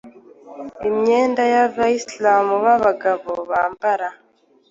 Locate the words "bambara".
3.49-4.09